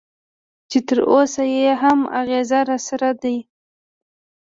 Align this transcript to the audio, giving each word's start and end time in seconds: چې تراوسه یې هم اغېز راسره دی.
چې 0.69 0.77
تراوسه 0.87 1.43
یې 1.55 1.69
هم 1.81 1.99
اغېز 2.19 2.49
راسره 2.69 3.09
دی. 3.21 3.37